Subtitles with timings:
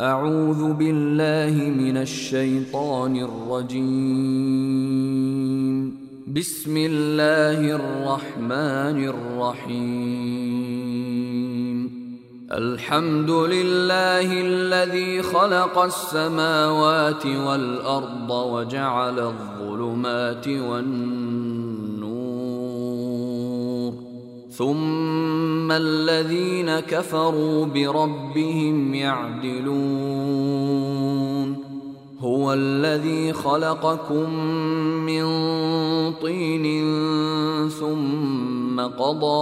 [0.00, 3.86] أعوذ بالله من الشيطان الرجيم.
[6.26, 10.36] بسم الله الرحمن الرحيم.
[12.52, 21.65] الحمد لله الذي خلق السماوات والأرض وجعل الظلمات والنور
[24.56, 30.36] ثم الذين كفروا بربهم يعدلون
[32.20, 34.30] هو الذي خلقكم
[35.06, 35.24] من
[36.12, 36.88] طين
[37.68, 39.36] ثم قضى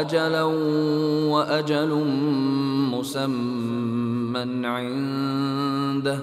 [0.00, 0.42] اجلا
[1.32, 2.04] واجل
[2.92, 6.18] مسمى عنده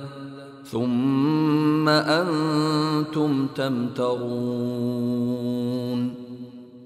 [0.66, 5.02] ثم أنتم تمترون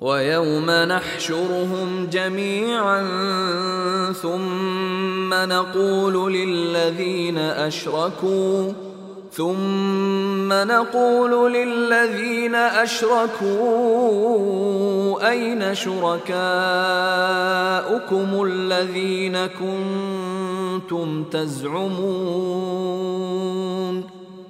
[0.00, 3.02] ويوم نحشرهم جميعا
[4.12, 8.72] ثم نقول للذين أشركوا
[9.32, 13.50] ثم نقول للذين أشركوا
[15.30, 16.30] أين شركاؤكم
[18.44, 22.60] الذين كنتم تزعمون؟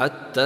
[0.00, 0.40] حتى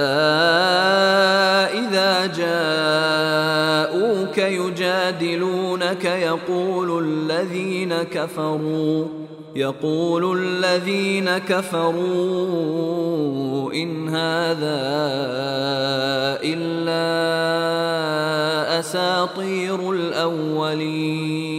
[1.79, 9.07] إذا جاءوك يجادلونك يقول الذين كفروا
[9.55, 12.03] يقول الذين كفروا
[13.73, 14.81] إن هذا
[16.43, 17.05] إلا
[18.79, 21.55] أساطير الأولين.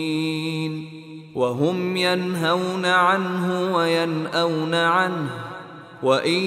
[1.35, 5.56] وهم ينهون عنه وينأون عنه.
[6.07, 6.41] وإن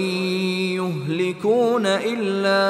[0.80, 2.64] يهلكون إلا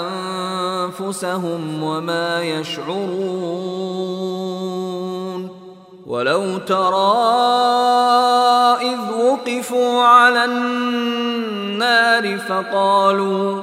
[0.00, 3.18] أنفسهم وما يشعرون
[6.06, 7.18] ولو ترى
[8.80, 13.62] إذ وقفوا على النار فقالوا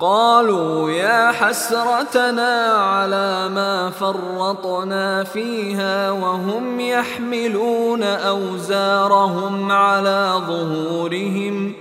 [0.00, 11.72] قالوا يا حسرتنا على ما فرطنا فيها وهم يحملون أوزارهم على ظهورهم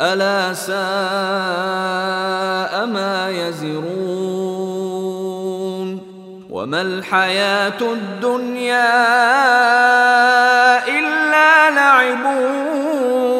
[0.00, 0.76] ألا ساء
[2.86, 4.80] ما يزرون
[6.50, 8.90] وما الحياة الدنيا
[10.88, 12.24] إلا لعب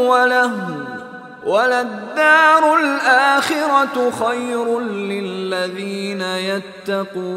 [0.07, 0.70] ولهو
[1.51, 7.31] وللدار الآخرة خير للذين يتقون.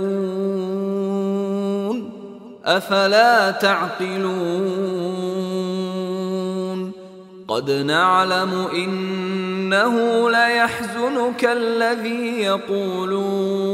[2.65, 4.93] أفلا تعقلون؟
[7.47, 13.73] قد نعلم إنه ليحزنك الذي يقولون.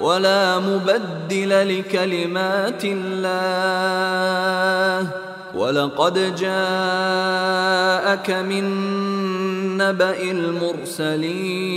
[0.00, 3.36] ولا مبدل لكلمات الله.
[5.54, 8.64] ولقد جاءك من
[9.76, 11.76] نبأ المرسلين.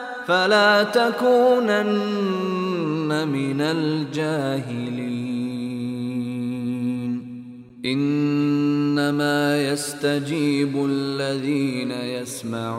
[0.31, 1.91] فلا تكونن
[3.27, 5.11] من الجاهلين.
[7.85, 12.71] إنما يستجيب الذين يسمعون.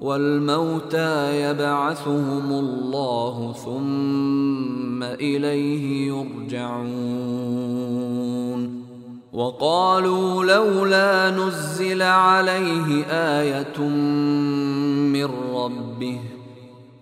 [0.00, 6.82] والموتى يبعثهم الله ثم إليه يرجعون.
[9.32, 13.80] وقالوا لولا نزل عليه آية
[15.08, 16.20] من ربه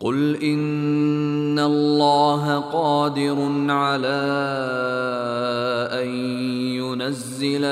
[0.00, 3.36] قل إن الله قادر
[3.68, 4.22] على
[5.92, 6.08] أن
[6.78, 7.64] ينزل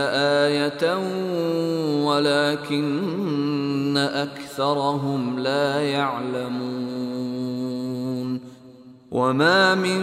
[0.43, 0.97] آية
[2.05, 6.99] ولكن أكثرهم لا يعلمون
[9.11, 10.03] وما من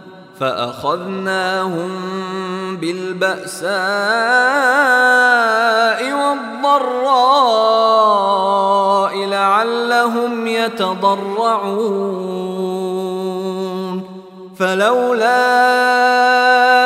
[0.41, 1.91] فأخذناهم
[2.77, 3.71] بالبأساء
[6.13, 7.25] والضراء
[9.25, 12.01] لعلهم يتضرعون.
[14.59, 15.43] فلولا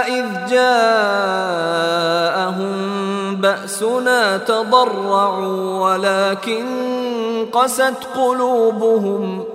[0.08, 1.76] إذ جاءهم
[3.36, 6.66] بأسنا تضرعوا ولكن
[7.54, 9.55] قست قلوبهم ۖ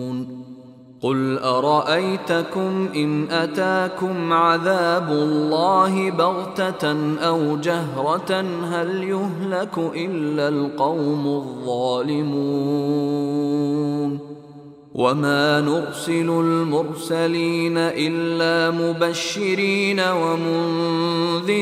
[1.03, 12.41] قل ارايتكم ان اتاكم عذاب الله بغته أو جهره هل يهلك الا القوم الظالمون
[14.95, 21.61] وما نرسل المرسلين الا مبشرين ومنذرين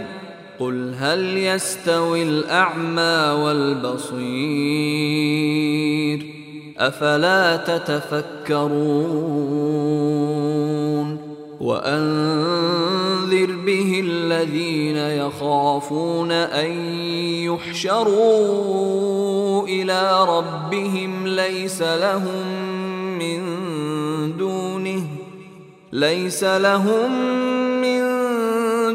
[0.61, 4.21] قل هل يستوي الأعمى والبصير
[6.77, 8.71] أفلا تتفكرون
[11.59, 16.71] وأنذر به الذين يخافون أن
[17.49, 18.47] يحشروا
[19.67, 22.45] إلى ربهم ليس لهم
[23.19, 23.41] من
[24.37, 25.03] دونه
[25.91, 27.11] ليس لهم
[27.51, 27.70] من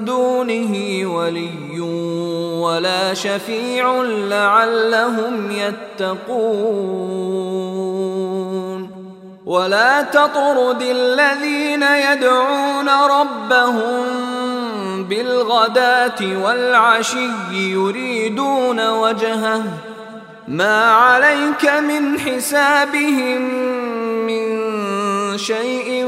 [0.07, 1.81] دونه ولي
[2.61, 7.07] ولا شفيع لعلهم يتقون.
[9.47, 14.05] ولا تطرد الذين يدعون ربهم
[15.05, 19.63] بالغداة والعشي يريدون وجهه.
[20.49, 23.43] ما عليك من حسابهم
[24.27, 24.86] من
[25.37, 26.05] شيء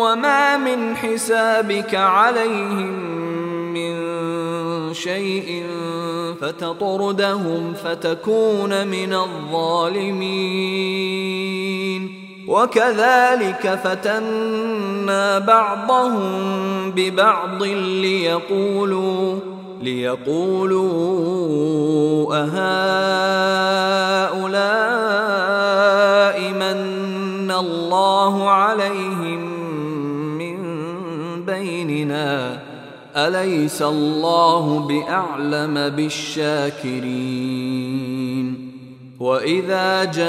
[0.00, 2.92] وما من حسابك عليهم
[3.72, 3.94] من
[4.94, 5.66] شيء
[6.40, 10.66] فتطردهم فتكون من الظالمين.
[12.48, 19.38] وكذلك فتنا بعضهم ببعض ليقولوا
[19.82, 20.86] ليقولوا
[22.34, 23.96] أهؤلاء
[26.52, 26.76] من
[27.60, 29.66] الله عليهم
[31.46, 32.58] بيننا.
[33.16, 37.16] أليس الله بأعلم بالشاكرين؟
[39.20, 40.24] وإذا جاءك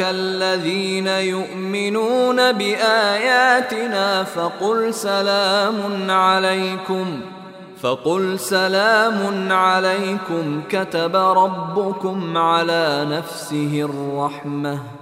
[0.00, 7.20] الذين يؤمنون بآياتنا فقل سلام عليكم.
[7.82, 10.62] فقل سلام عليكم.
[10.70, 15.01] كتب ربكم على نفسه الرحمة.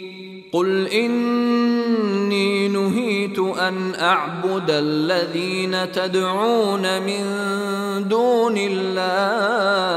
[0.53, 7.23] قل اني نهيت ان اعبد الذين تدعون من
[8.07, 9.91] دون الله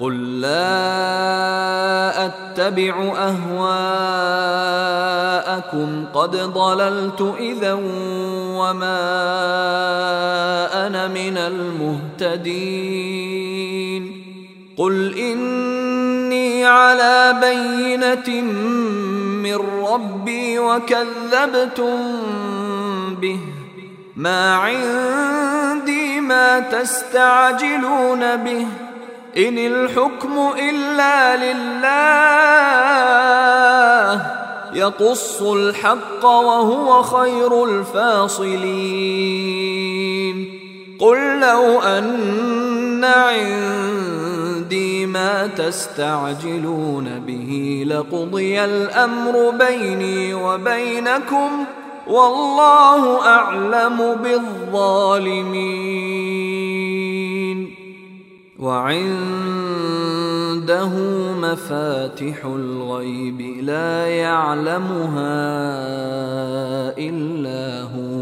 [0.00, 0.86] قل لا
[2.26, 3.66] اتبع اهواءكم
[6.14, 7.72] قد ضللت اذا
[8.58, 8.96] وما
[10.86, 12.96] أنا من المهتدين
[14.78, 18.40] قل اني على بينه
[19.42, 21.96] من ربي وكذبتم
[23.20, 23.38] به
[24.16, 28.66] ما عندي ما تستعجلون به
[29.36, 31.76] ان الحكم الا لله
[34.74, 39.06] يقص الحق وهو خير الفاصلين
[40.98, 51.64] قل لو ان عندي ما تستعجلون به لقضي الامر بيني وبينكم
[52.06, 55.66] والله اعلم بالظالمين
[58.58, 59.68] وعنده
[61.40, 65.36] مفاتح الغيب لا يعلمها
[66.98, 68.15] الا هو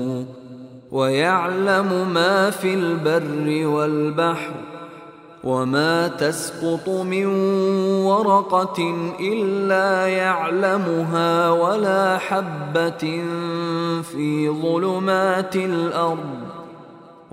[0.95, 4.53] ويعلم ما في البر والبحر
[5.45, 7.27] وما تسقط من
[8.07, 13.23] ورقة إلا يعلمها ولا حبة
[14.03, 16.54] في ظلمات الأرض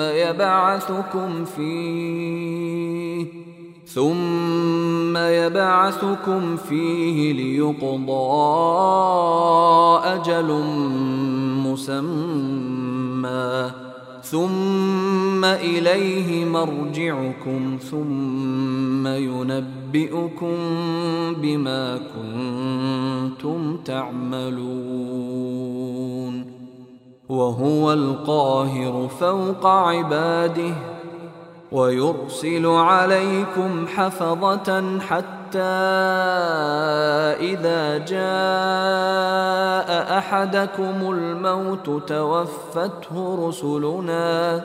[0.00, 3.26] يبعثكم فيه
[3.86, 8.16] ثم يبعثكم فيه ليقضى
[10.04, 10.64] أجل
[11.66, 13.06] مسمى
[14.22, 20.56] ثم إليه مرجعكم ثم ينبئكم
[21.42, 25.36] بما كنتم تعملون.
[27.28, 30.74] وهو القاهر فوق عباده
[31.72, 35.58] ويرسل عليكم حفظة حتى
[37.40, 38.28] إذا جاء
[40.18, 44.64] أحدكم الموت توفته رسلنا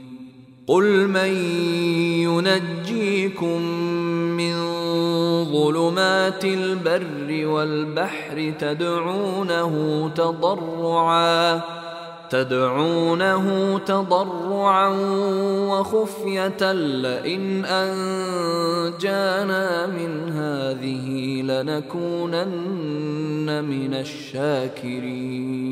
[0.67, 1.33] قل من
[2.21, 3.61] ينجيكم
[4.37, 4.55] من
[5.45, 11.61] ظلمات البر والبحر تدعونه تضرعا
[12.29, 14.89] تدعونه تضرعا
[15.69, 19.07] وخفية لئن أنجانا
[19.87, 22.83] من هذه لنكونن
[23.63, 25.71] من الشاكرين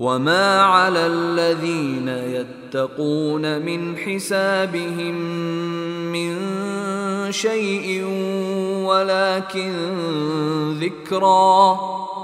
[0.00, 5.14] وما على الذين يتقون من حسابهم
[6.12, 6.36] من
[7.32, 8.04] شيء
[8.84, 9.72] ولكن
[10.80, 11.78] ذكرى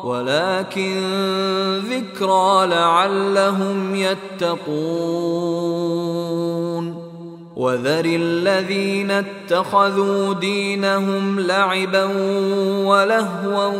[0.04, 1.02] ولكن
[1.78, 5.36] ذكرى لعلهم يتقون
[7.56, 12.04] وذر الذين اتخذوا دينهم لعبا
[12.84, 13.72] ولهوا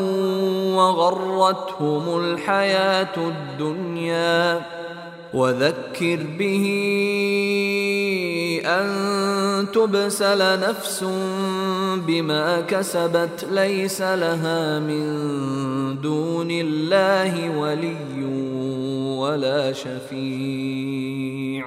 [0.77, 4.61] وغرتهم الحياة الدنيا.
[5.35, 6.67] وذكر به
[8.67, 8.87] أن
[9.73, 11.05] تبسل نفس
[12.07, 15.07] بما كسبت ليس لها من
[16.01, 18.25] دون الله ولي
[19.19, 21.67] ولا شفيع.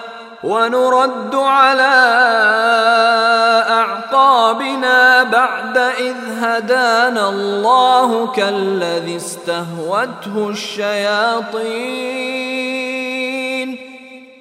[0.43, 1.95] ونرد على
[3.69, 12.21] أعقابنا بعد إذ هدانا الله كالذي استهوته الشياطين.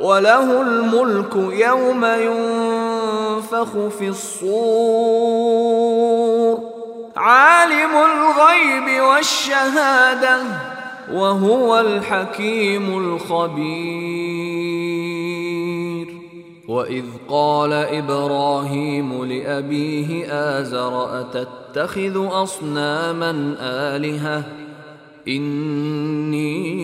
[0.00, 5.38] وله الملك يوم ينفخ في الصور.
[7.16, 10.42] عالم الغيب والشهادة
[11.12, 14.28] وهو الحكيم الخبير.
[16.68, 24.44] وإذ قال إبراهيم لأبيه آزر أتتخذ أصناما آلهة؟
[25.28, 26.78] إني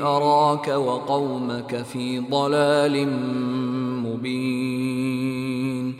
[0.00, 3.08] أراك وقومك في ضلال
[4.04, 5.94] مبين.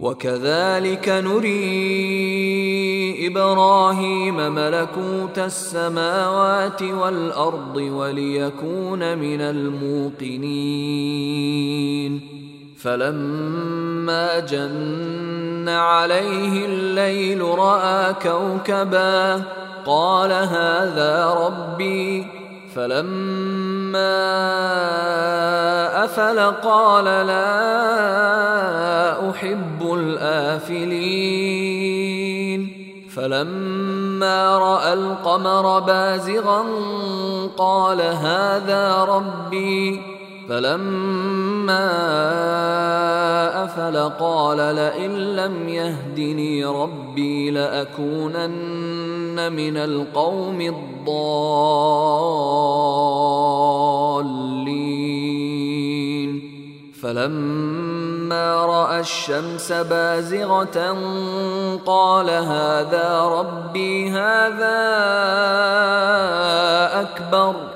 [0.00, 1.66] وكذلك نري
[3.26, 10.76] إبراهيم ملكوت السماوات والأرض وليكون من الموقنين.
[12.78, 19.42] فلما جن عليه الليل رأى كوكبا
[19.86, 22.26] قال هذا ربي
[22.74, 24.16] فلما
[26.04, 27.70] أفل قال لا
[29.30, 31.66] أحب الآفلين.
[33.16, 36.64] فلما رأى القمر بازغا
[37.56, 40.15] قال هذا ربي
[40.48, 41.86] فلما
[43.64, 50.86] أفل قال لئن لم يهدني ربي لأكونن من القوم الضالين.
[57.02, 60.96] فلما رأى الشمس بازغة
[61.86, 64.86] قال هذا ربي هذا
[67.00, 67.75] أكبر.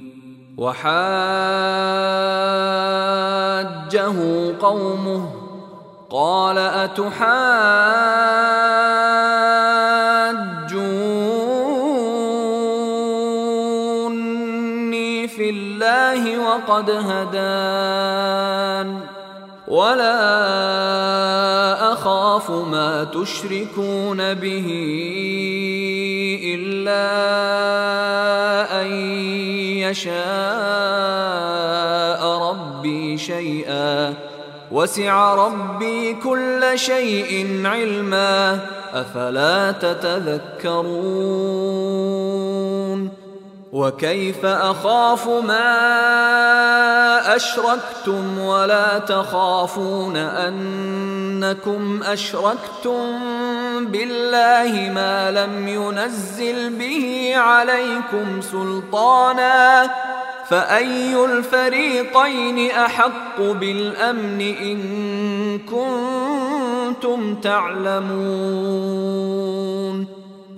[0.61, 1.01] وحاجه
[4.61, 5.29] قومه
[6.09, 7.27] قال أتحاجوني
[15.27, 18.21] في الله وقد هدان
[19.67, 20.21] ولا
[21.93, 24.67] أخاف ما تشركون به
[26.55, 27.60] إلا
[29.91, 30.11] يشاء
[32.49, 34.13] ربي شيئا.
[34.71, 38.59] وسع ربي كل شيء علما.
[38.93, 40.81] أفلا تتذكرون؟
[43.71, 45.75] وكيف أخاف ما
[47.35, 53.19] أشركتم ولا تخافون أنكم أشركتم
[53.79, 59.89] بالله ما لم ينزل به عليكم سلطانا
[60.49, 64.79] فأي الفريقين أحق بالأمن إن
[65.59, 68.91] كنتم تعلمون؟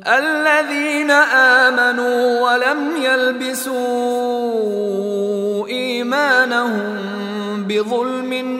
[0.08, 1.12] الذين
[1.62, 3.73] آمنوا ولم يلبسوا
[5.67, 7.13] إيمانهم
[7.67, 8.60] بظلم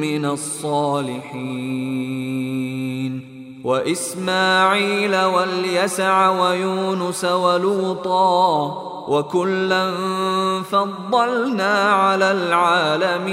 [0.00, 1.62] من الصالحين.
[3.64, 9.94] وإسماعيل واليسع ويونس ولوطا وكلا
[10.70, 13.32] فضلنا على العالمين.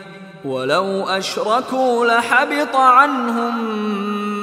[0.45, 3.79] ولو أشركوا لحبط عنهم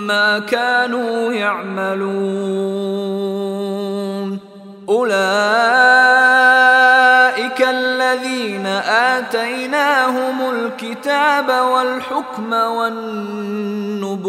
[0.07, 2.99] ما كانوا يعملون.
[4.89, 5.19] أولئك
[7.63, 8.67] الذين
[9.17, 14.29] آتيناهم الكتاب والحكم والنبوة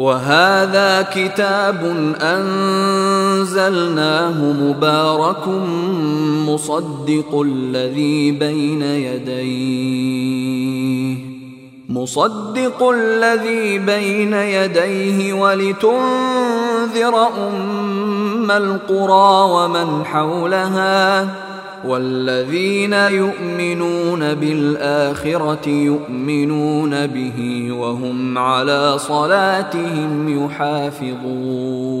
[0.00, 1.84] وهذا كتاب
[2.22, 3.72] أنزلناه
[4.52, 5.48] مبارك
[6.48, 9.90] مصدق الذي بين يديه
[11.88, 21.28] مصدق الذي بين يديه ولتنذر أم القرى ومن حولها
[21.84, 32.00] والذين يؤمنون بالآخرة يؤمنون به وهم على صلاتهم يحافظون.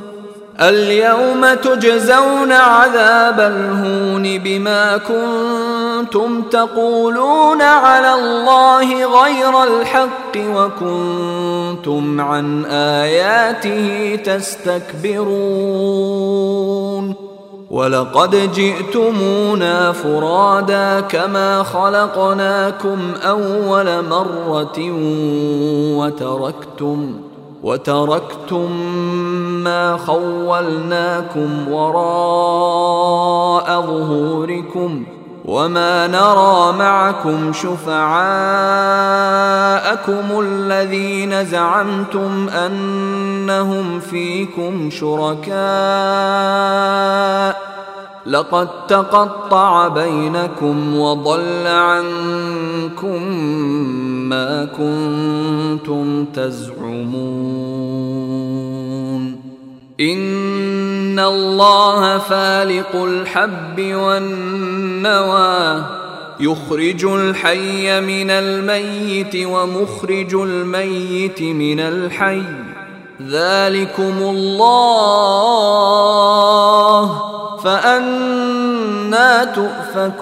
[0.61, 15.31] اليوم تجزون عذاب الهون بما كنتم تقولون على الله غير الحق وكنتم عن آياته تستكبرون
[17.71, 24.77] ولقد جئتمونا فرادا كما خلقناكم أول مرة
[25.97, 27.30] وتركتم
[27.63, 28.71] وتركتم
[29.63, 33.21] ما خولناكم وراء
[33.81, 35.03] ظهوركم
[35.45, 37.99] وما نرى معكم شفعاءكم
[40.39, 45.61] الذين زعمتم أنهم فيكم شركاء
[48.25, 53.21] لقد تقطع بينكم وضل عنكم
[54.31, 57.51] ما كنتم تزعمون.
[59.99, 65.83] إن الله فالق الحب والنوى
[66.39, 72.43] يخرج الحي من الميت ومخرج الميت من الحي.
[73.27, 75.11] ذلكم الله
[77.63, 80.21] فأنا تؤفكون.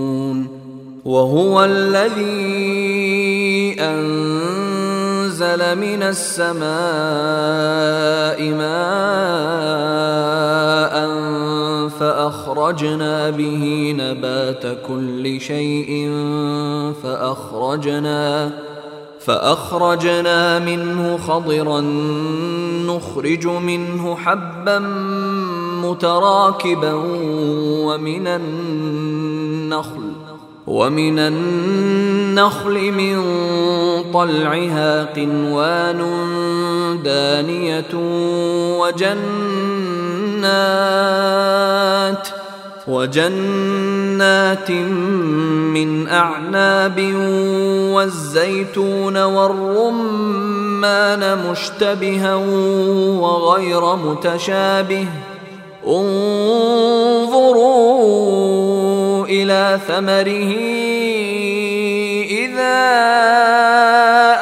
[1.11, 2.31] وهو الذي
[3.79, 6.61] أنزل من السماء
[8.61, 8.71] ماء
[11.89, 16.11] فأخرجنا به نبات كل شيء
[17.03, 18.51] فأخرجنا
[19.19, 21.81] فأخرجنا منه خضرا
[22.87, 24.79] نخرج منه حبا
[25.83, 26.93] متراكبا
[27.85, 30.20] ومن النخل
[30.71, 33.23] ومن النخل من
[34.13, 35.99] طلعها قنوان
[37.03, 37.93] دانية
[38.79, 39.51] وجنات
[42.87, 46.99] وجنات من أعناب
[47.93, 50.71] والزيتون والرمان
[51.51, 52.35] مشتبها
[53.19, 55.07] وغير متشابه.
[55.87, 57.41] انظروا
[59.31, 60.53] إلى ثمره
[62.29, 62.81] إذا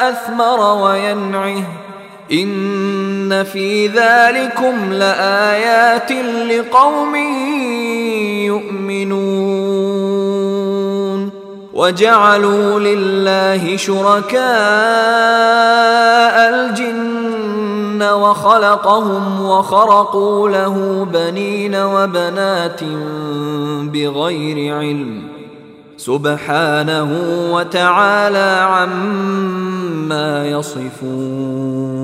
[0.09, 1.63] أثمر وينعه.
[2.31, 6.11] إن في ذلكم لآيات
[6.51, 7.15] لقوم
[8.45, 9.29] يؤمنون.
[11.73, 14.39] وجعلوا لله شركاء
[16.49, 22.83] الجن وخلقهم وخرقوا له بنين وبنات
[23.93, 25.23] بغير علم
[25.97, 27.09] سبحانه
[27.53, 31.99] وتعالى عما يصفون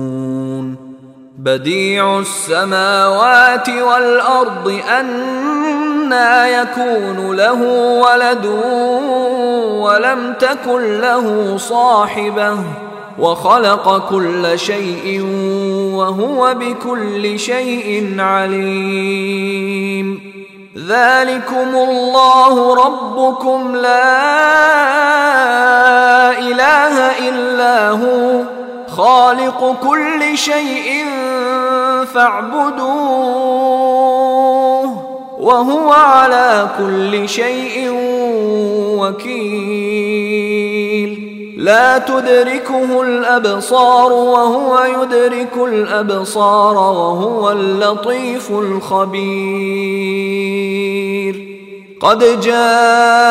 [1.38, 7.62] بديع السماوات والأرض انى يكون له
[8.00, 8.46] ولد
[9.80, 12.56] ولم تكن له صاحبة
[13.18, 15.22] وخلق كل شيء
[15.92, 20.20] وهو بكل شيء عليم.
[20.88, 24.12] ذلكم الله ربكم لا
[26.38, 28.42] إله إلا هو.
[28.88, 31.04] خالق كل شيء
[32.14, 32.86] فاعبدوه
[35.40, 37.90] وهو على كل شيء
[38.98, 41.25] وكيل.
[41.56, 49.86] لا تدركه الأبصار وهو يدرك الأبصار وهو اللطيف الخبير.
[52.00, 53.26] قد جاءكم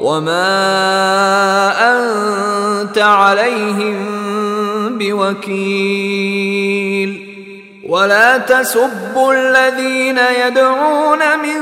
[0.00, 0.42] وما
[1.92, 4.06] انت عليهم
[4.98, 6.56] بوكيل
[7.88, 11.60] ولا تسبوا الذين يدعون من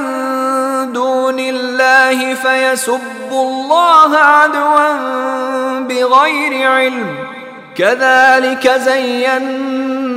[0.92, 3.00] دون الله فيسبوا
[3.32, 4.90] الله عدوا
[5.80, 7.16] بغير علم
[7.76, 10.08] كذلك زينا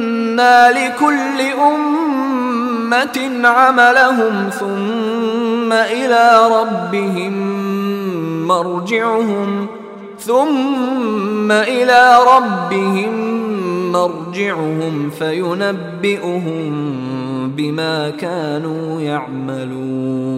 [0.71, 2.26] لكل امه
[3.45, 7.33] عملهم ثم إلى ربهم
[8.47, 9.67] مرجعهم
[10.19, 13.37] ثم إلى ربهم
[13.91, 16.73] مرجعهم فينبئهم
[17.57, 20.37] بما كانوا يعملون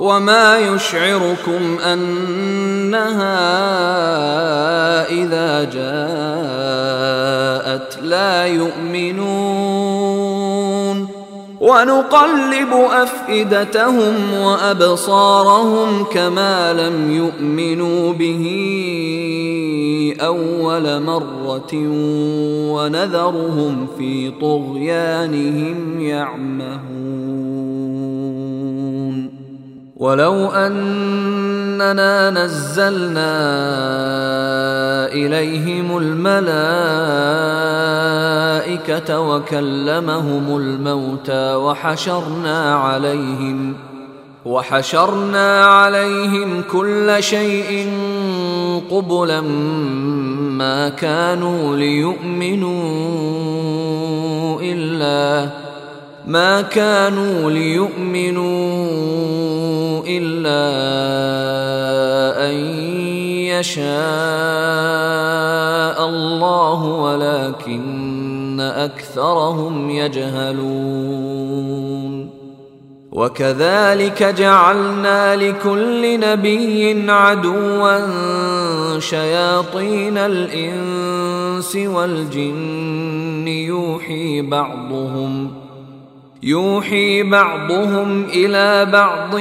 [0.00, 3.38] وما يشعركم انها
[5.10, 5.98] اذا جاءت
[8.02, 9.88] لا يؤمنون
[11.60, 18.44] ونقلب افئدتهم وابصارهم كما لم يؤمنوا به
[20.20, 21.74] اول مره
[22.72, 27.77] ونذرهم في طغيانهم يعمهون
[29.98, 33.38] ولو أننا نزلنا
[35.12, 36.40] إليهم الملائكة
[39.20, 43.74] وكلمهم الموتى وحشرنا عليهم
[44.44, 47.90] وحشرنا عليهم كل شيء
[48.90, 49.40] قبلا
[50.50, 52.78] ما كانوا ليؤمنوا
[54.62, 55.50] إلا
[56.26, 59.47] ما كانوا ليؤمنوا
[60.08, 60.62] إلا
[62.50, 62.54] أن
[63.58, 63.88] يشاء
[66.08, 71.38] الله ولكن أكثرهم يجهلون.
[73.18, 77.98] وكذلك جعلنا لكل نبي عدوا
[78.98, 85.57] شياطين الإنس والجن يوحي بعضهم
[86.48, 89.36] يوحي بعضهم إلى بعض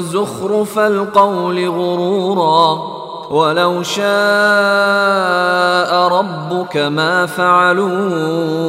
[0.00, 2.96] زخرف القول غرورا.
[3.30, 4.06] ولو شاء
[6.08, 8.64] ربك ما فعلوه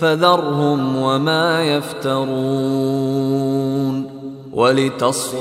[0.00, 2.90] فذرهم وما يفترون.
[4.52, 5.40] ولتصغى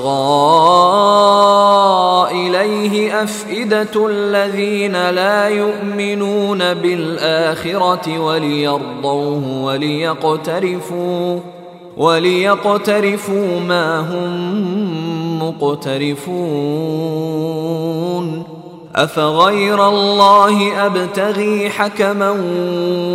[2.31, 11.39] إليه أفئدة الذين لا يؤمنون بالآخرة وليرضوه وليقترفوا
[11.97, 16.29] وليقترفوا ما هم مقترفون
[18.95, 22.29] أفغير الله أبتغي حكما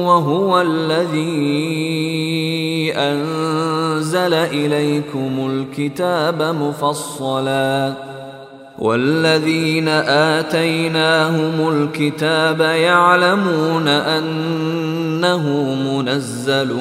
[0.07, 7.95] وهو الذي أنزل إليكم الكتاب مفصلا.
[8.78, 16.74] والذين آتيناهم الكتاب يعلمون أنه منزل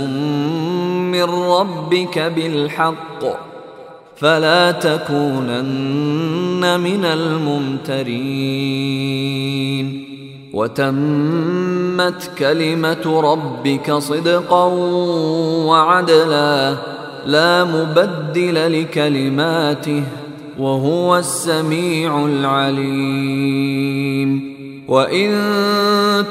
[1.12, 3.54] من ربك بالحق.
[4.16, 8.14] فلا تكونن من الممترين.
[10.54, 14.66] وتمت كلمة ربك صدقا
[15.66, 16.76] وعدلا
[17.26, 20.04] لا مبدل لكلماته
[20.60, 23.54] وهو السميع العليم.
[24.88, 25.32] وإن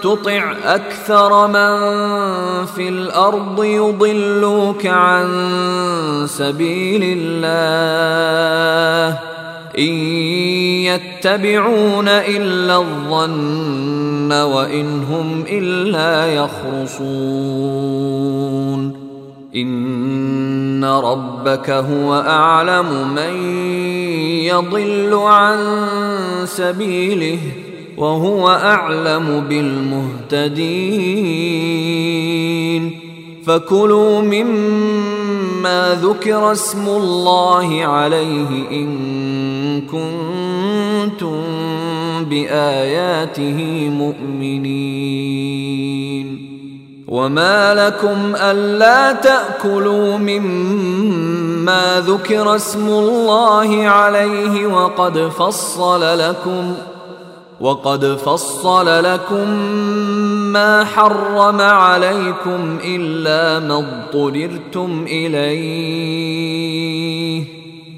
[0.02, 1.76] تطع أكثر من
[2.66, 5.26] في الأرض يضلوك عن
[6.28, 9.18] سبيل الله.
[9.78, 9.94] إن
[10.84, 13.81] يتبعون إلا الظن
[14.32, 17.52] وإن هم إلا يخرصون.
[19.56, 23.34] إن ربك هو أعلم من
[24.44, 25.58] يضل عن
[26.44, 27.38] سبيله
[27.96, 30.82] وهو أعلم بالمهتدين.
[33.46, 38.90] فكلوا مما ذكر اسم الله عليه إن
[39.80, 41.61] كنتم
[42.24, 45.72] بآياته مؤمنين.
[47.08, 56.74] وما لكم الا تاكلوا مما ذكر اسم الله عليه وقد فصل لكم
[57.60, 59.50] وقد فصل لكم
[60.52, 66.42] ما حرم عليكم الا ما اضطررتم اليه.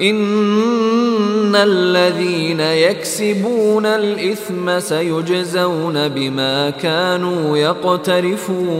[0.00, 8.72] ان الذين يكسبون الاثم سيجزون بما كانوا يقترفون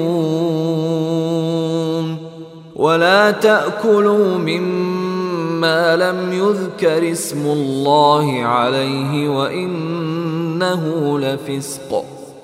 [2.77, 12.05] ولا تاكلوا مما لم يذكر اسم الله عليه وانه لفسق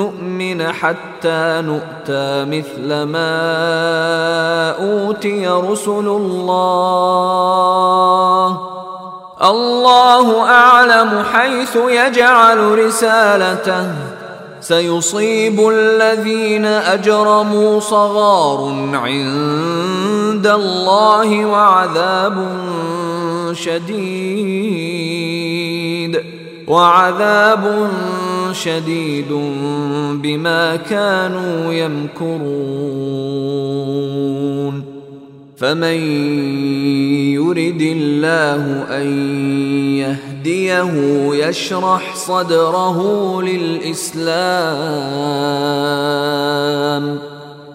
[0.00, 6.70] نؤمن حتى نؤتى مثل ما أوتي رسل الله.
[9.42, 13.86] الله أعلم حيث يجعل رسالته.
[14.60, 22.48] سيصيب الذين أجرموا صغار عند الله وعذاب
[23.52, 24.80] شديد.
[26.68, 27.90] وعذاب
[28.52, 29.32] شديد
[30.22, 32.40] بما كانوا يمكرون.
[35.56, 36.00] فمن
[37.34, 39.06] يرد الله أن
[39.98, 40.92] يهديه
[41.34, 42.98] يشرح صدره
[43.42, 44.50] للإسلام.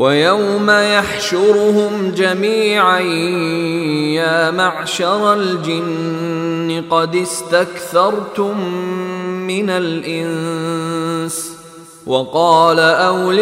[0.00, 3.00] ويوم يحشرهم جميعا
[4.16, 8.60] يا معشر الجن قد استكثرتم
[9.46, 11.50] من الإنس.
[12.06, 13.40] وقال أولياؤهم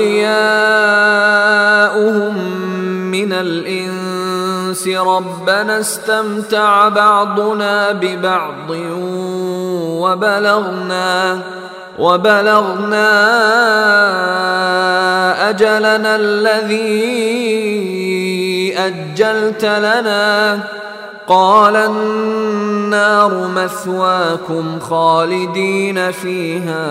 [3.11, 8.71] من الإنس ربنا استمتع بعضنا ببعض
[10.01, 11.43] وبلغنا
[11.99, 13.09] وبلغنا
[15.51, 17.09] أجلنا الذي
[18.79, 20.61] أجلت لنا.
[21.29, 26.89] قال النار مثواكم خالدين فيها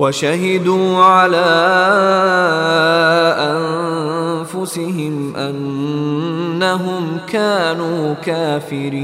[0.00, 1.50] وشهدوا على
[4.56, 9.00] أنفسهم أنهم كانوا كافرين.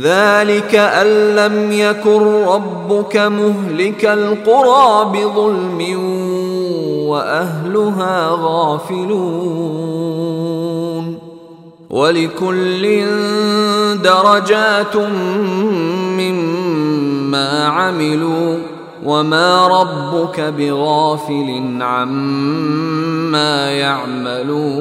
[0.00, 1.06] ذلك أن
[1.36, 5.98] لم يكن ربك مهلك القرى بظلم
[7.08, 9.94] وأهلها غافلون.
[11.90, 13.04] ولكل
[14.02, 14.96] درجات
[17.34, 18.58] مما عملوا
[19.04, 24.74] وما ربك بغافل عما يعملون.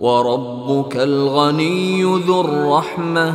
[0.00, 3.34] وربك الغني ذو الرحمة.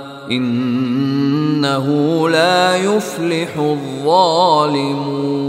[0.31, 1.87] إنه
[2.29, 5.41] لا يفلح الظالمون.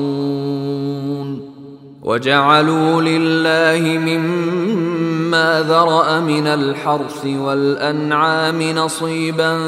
[2.03, 9.59] وجعلوا لله مما ذرأ من الحرث والأنعام نصيبا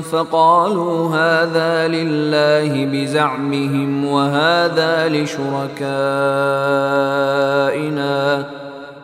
[0.00, 5.80] فقالوا هذا لله بزعمهم وهذا لشركائنا.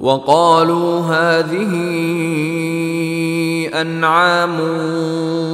[0.00, 1.70] وقالوا هذه
[3.74, 4.60] أنعام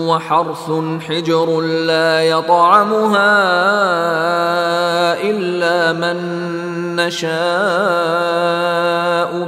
[0.08, 0.72] وحرث
[1.08, 3.36] حجر لا يطعمها
[5.22, 6.16] إلا من
[6.96, 7.36] نشاء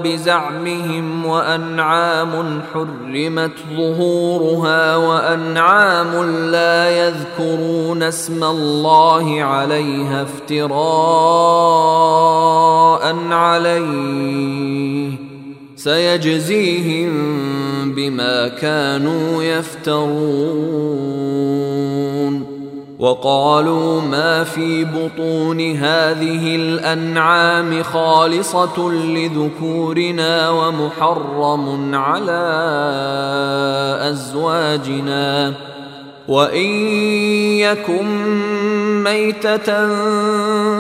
[0.05, 10.89] بزعمهم وأنعام حرمت ظهورها وأنعام لا يذكرون اسم الله عليها افتراء
[13.31, 15.28] عليه.
[15.79, 17.13] سيجزيهم
[17.95, 20.19] بما كانوا يفترون.
[22.99, 32.43] وقالوا ما في بطون هذه الأنعام خالصة لذكورنا ومحرم على
[34.11, 35.55] أزواجنا.
[36.29, 36.71] وإن
[37.59, 38.07] يكن
[39.05, 39.89] ميتة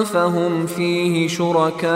[0.04, 1.88] فهم فيه شركاء.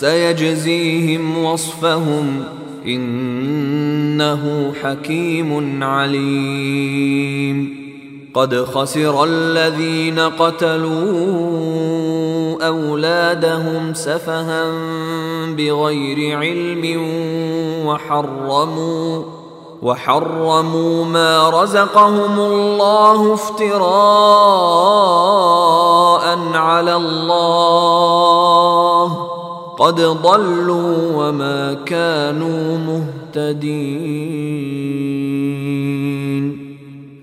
[0.00, 2.44] سيجزيهم وصفهم
[2.86, 7.80] إنه حكيم عليم.
[8.34, 10.96] قد خسر الذين قتلوا
[12.66, 14.64] أولادهم سفها
[15.46, 17.02] بغير علم
[17.86, 19.22] وحرموا
[19.82, 23.80] وحرموا ما رزقهم الله افتراء
[26.54, 28.50] على الله.
[29.80, 34.10] قد ضلوا وما كانوا مهتدين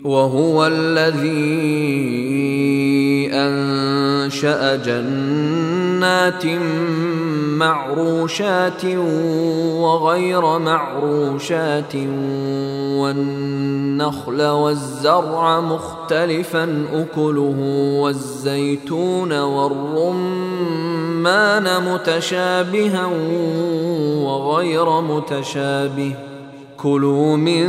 [0.03, 1.68] وهو الذي
[3.34, 6.45] انشا جنات
[7.58, 8.86] معروشات
[9.76, 11.95] وغير معروشات
[12.97, 17.58] والنخل والزرع مختلفا اكله
[18.01, 20.86] والزيتون والرمان
[21.80, 23.05] متشابها
[24.24, 26.11] وغير متشابه.
[26.78, 27.68] كلوا من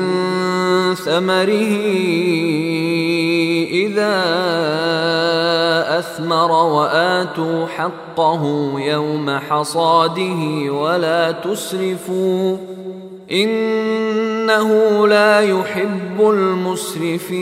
[0.95, 1.77] ثمره
[3.71, 4.15] إذا
[5.99, 12.57] أثمر وآتوا حقه يوم حصاده ولا تسرفوا.
[13.33, 17.39] إنه لا يحب المسرفين.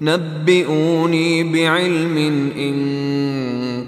[0.00, 2.16] نبئوني بعلم
[2.58, 2.76] إن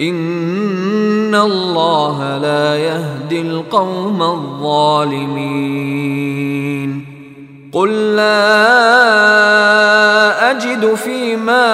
[0.00, 5.50] إن الله لا يهدي القوم الظالمين.
[7.72, 8.80] قل لا
[10.50, 11.66] أجد فيما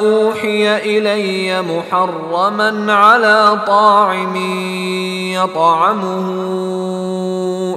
[0.00, 4.36] أوحي إلي محرما على طاعم
[5.32, 6.28] يطعمه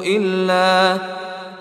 [0.06, 0.98] إلا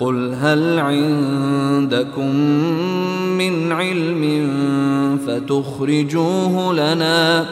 [0.00, 2.36] قل هل عندكم
[3.38, 4.48] من علم
[5.26, 7.46] فتخرجوه لنا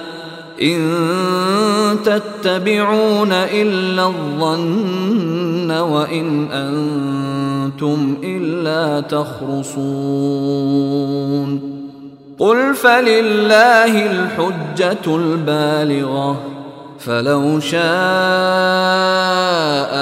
[0.63, 10.53] ان تتبعون الا الظن وان أنتم الا تخرصون
[12.39, 16.41] قل فلله الحجه البالغه
[17.07, 17.83] فلو شاء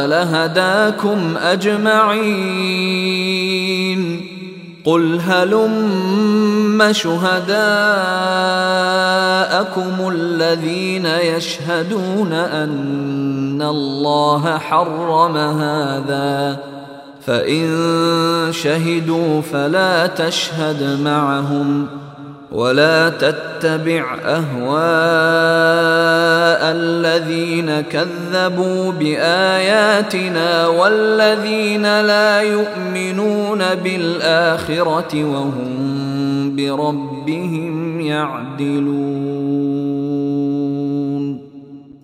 [0.07, 2.80] لهداكم أجمعين.
[4.84, 7.53] قل هلم شهداءكم
[10.14, 16.57] الذين يشهدون أن الله حرم هذا.
[17.26, 17.68] فإن
[18.51, 21.86] شهدوا فلا تشهد معهم.
[22.53, 24.40] ولا تتبع أهواء
[26.72, 39.11] الذين كذبوا بآياتنا والذين لا يؤمنون بالآخرة وهم بربهم يعدلون.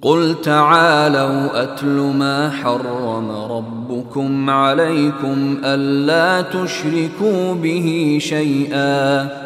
[0.02, 9.45] قل تعالوا أتل ما حرم ربكم عليكم ألا تشركوا به شيئا.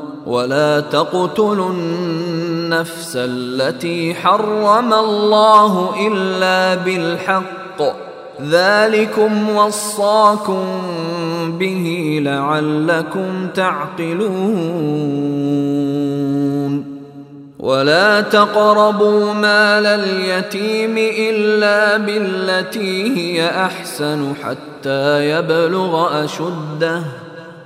[0.25, 7.81] ولا تقتلوا النفس التي حرم الله إلا بالحق.
[8.41, 10.65] ذلكم وصاكم
[11.59, 14.91] به لعلكم تعقلون.
[17.59, 27.03] ولا تقربوا مال اليتيم إلا بالتي هي أحسن حتى يبلغ أشده.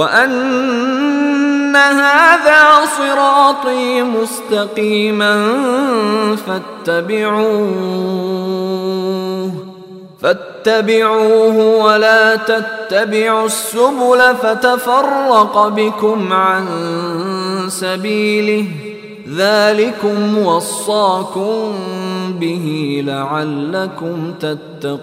[0.00, 5.56] ان هذا صراطي مستقيما
[6.46, 7.92] فاتبعوه
[10.22, 16.66] فاتبعوه ولا تتبعوا السبل فتفرق بكم عن
[17.68, 18.66] سبيله.
[19.36, 21.74] ذلكم وصاكم
[22.40, 25.02] به لعلكم تتقون.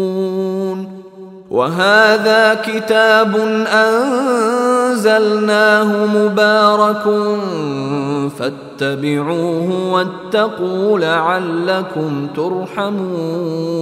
[1.51, 3.35] وهذا كتاب
[4.87, 5.25] أنزلناه
[6.05, 7.03] مبارك
[8.39, 13.81] فاتبعوه واتقوا لعلكم ترحمون.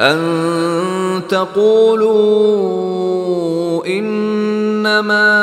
[0.00, 0.20] أن
[1.28, 2.72] تقولوا
[3.86, 5.42] إنما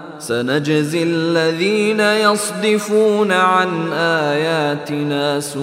[0.21, 5.61] سنجزي الذين يصدفون عن آياتنا سوء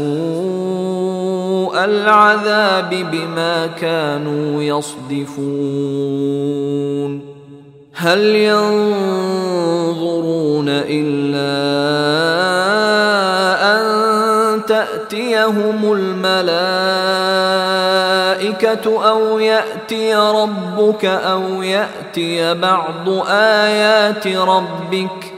[1.84, 5.78] العذاب بما كانوا يصدفون.
[7.94, 9.08] هل ينظرون
[10.68, 11.58] إلا
[13.76, 14.27] أن
[14.68, 16.28] تأتيهم الملائكة
[19.10, 25.37] أو يأتي ربك أو يأتي بعض آيات ربك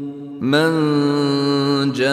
[0.41, 0.71] من
[1.93, 2.09] جاء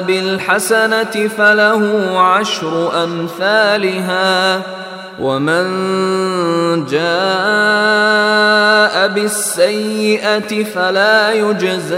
[0.00, 4.62] بالحسنة فله عشر أمثالها
[5.20, 5.66] ومن
[6.86, 7.08] جاء
[9.08, 11.96] بالسيئة فلا يجزى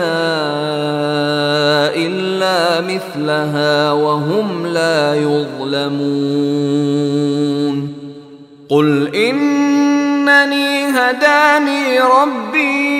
[1.97, 6.21] إلا مثلها وهم لا يظلمون.
[8.69, 13.00] قل إنني هداني ربي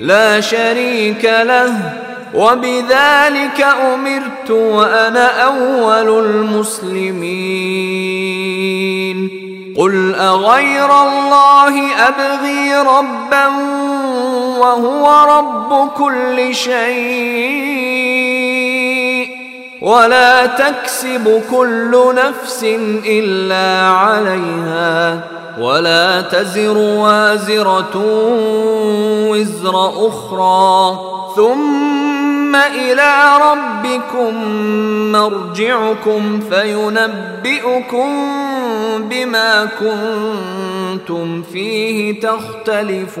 [0.00, 1.92] لا شريك له
[2.34, 7.60] وبذلك أمرت وأنا أول المسلمين.
[9.76, 11.74] قل أغير الله
[12.08, 13.46] أبغي ربا
[14.58, 15.04] وهو
[15.38, 17.80] رب كل شيء
[19.82, 22.64] ولا تكسب كل نفس
[23.06, 25.39] إلا عليها.
[25.60, 27.96] ولا تزر وازرة
[29.30, 31.00] وزر أخرى.
[31.36, 33.12] ثم إلى
[33.50, 34.34] ربكم
[35.12, 38.08] مرجعكم فينبئكم
[39.10, 43.20] بما كنتم فيه تختلفون.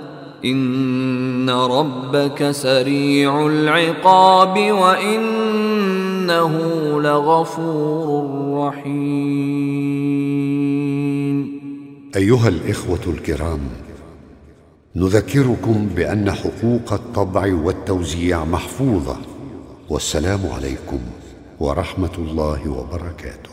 [0.45, 6.53] ان ربك سريع العقاب وانه
[7.01, 10.01] لغفور رحيم.
[12.15, 13.59] أيها الإخوة الكرام
[14.95, 19.17] نذكركم بأن حقوق الطبع والتوزيع محفوظة
[19.89, 20.99] والسلام عليكم
[21.59, 23.50] ورحمة الله وبركاته.